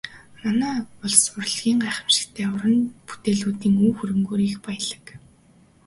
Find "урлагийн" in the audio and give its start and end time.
1.37-1.77